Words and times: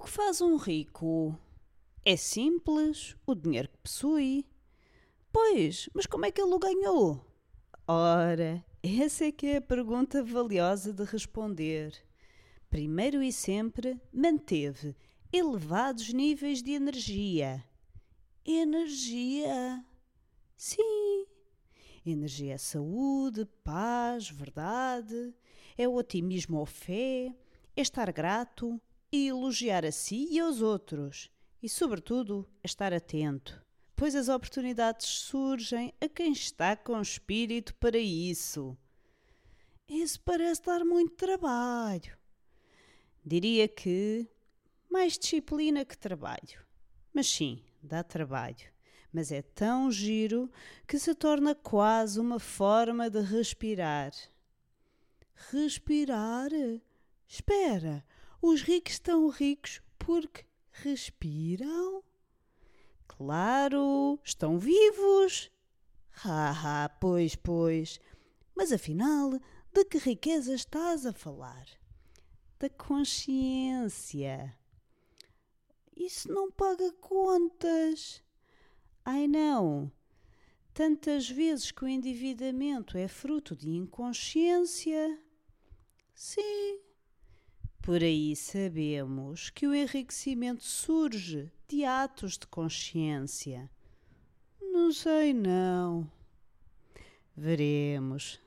O 0.00 0.04
que 0.04 0.10
faz 0.10 0.40
um 0.40 0.56
rico? 0.56 1.38
É 2.02 2.16
simples, 2.16 3.14
o 3.26 3.34
dinheiro 3.34 3.68
que 3.68 3.76
possui. 3.76 4.46
Pois, 5.30 5.90
mas 5.92 6.06
como 6.06 6.24
é 6.24 6.30
que 6.30 6.40
ele 6.40 6.54
o 6.54 6.58
ganhou? 6.58 7.22
Ora, 7.86 8.64
essa 8.82 9.26
é 9.26 9.30
que 9.30 9.46
é 9.48 9.56
a 9.58 9.60
pergunta 9.60 10.24
valiosa 10.24 10.90
de 10.90 11.04
responder. 11.04 11.92
Primeiro 12.70 13.22
e 13.22 13.30
sempre, 13.30 14.00
manteve 14.10 14.96
elevados 15.30 16.14
níveis 16.14 16.62
de 16.62 16.70
energia. 16.70 17.62
Energia? 18.42 19.84
Sim. 20.56 21.26
Energia 22.06 22.54
é 22.54 22.58
saúde, 22.58 23.46
paz, 23.62 24.30
verdade, 24.30 25.34
é 25.76 25.86
otimismo 25.86 26.56
ou 26.56 26.64
fé, 26.64 27.36
é 27.76 27.82
estar 27.82 28.10
grato 28.10 28.80
e 29.12 29.28
elogiar 29.28 29.84
a 29.84 29.92
si 29.92 30.28
e 30.30 30.38
aos 30.38 30.60
outros. 30.60 31.30
E, 31.62 31.68
sobretudo, 31.68 32.48
estar 32.64 32.92
atento, 32.92 33.60
pois 33.94 34.14
as 34.14 34.28
oportunidades 34.28 35.06
surgem 35.06 35.92
a 36.00 36.08
quem 36.08 36.32
está 36.32 36.74
com 36.74 37.00
espírito 37.00 37.74
para 37.74 37.98
isso. 37.98 38.76
Isso 39.88 40.20
parece 40.20 40.62
dar 40.62 40.84
muito 40.84 41.16
trabalho. 41.16 42.16
Diria 43.24 43.68
que 43.68 44.26
mais 44.88 45.18
disciplina 45.18 45.84
que 45.84 45.98
trabalho. 45.98 46.64
Mas 47.12 47.28
sim, 47.28 47.62
dá 47.82 48.02
trabalho. 48.02 48.70
Mas 49.12 49.32
é 49.32 49.42
tão 49.42 49.90
giro 49.90 50.50
que 50.86 50.98
se 50.98 51.14
torna 51.14 51.54
quase 51.54 52.20
uma 52.20 52.38
forma 52.38 53.10
de 53.10 53.20
respirar. 53.20 54.12
Respirar? 55.50 56.50
Espera, 57.26 58.04
os 58.42 58.62
ricos 58.62 58.94
estão 58.94 59.28
ricos 59.28 59.82
porque 59.98 60.44
respiram? 60.70 62.02
Claro, 63.06 64.18
estão 64.24 64.58
vivos. 64.58 65.50
Ah, 66.24 66.84
ah, 66.84 66.88
pois, 66.88 67.36
pois. 67.36 68.00
Mas 68.54 68.72
afinal, 68.72 69.38
de 69.72 69.84
que 69.84 69.98
riqueza 69.98 70.54
estás 70.54 71.06
a 71.06 71.12
falar? 71.12 71.66
Da 72.58 72.68
consciência. 72.68 74.56
Isso 75.96 76.32
não 76.32 76.50
paga 76.50 76.92
contas. 76.94 78.22
Ai 79.04 79.26
não! 79.26 79.92
Tantas 80.72 81.28
vezes 81.28 81.70
que 81.70 81.84
o 81.84 81.88
endividamento 81.88 82.96
é 82.96 83.06
fruto 83.06 83.54
de 83.54 83.70
inconsciência. 83.70 85.22
Sim. 86.14 86.89
Por 87.90 88.04
aí 88.04 88.36
sabemos 88.36 89.50
que 89.50 89.66
o 89.66 89.74
enriquecimento 89.74 90.62
surge 90.62 91.50
de 91.66 91.84
atos 91.84 92.38
de 92.38 92.46
consciência. 92.46 93.68
Não 94.62 94.92
sei, 94.92 95.34
não. 95.34 96.08
Veremos. 97.36 98.40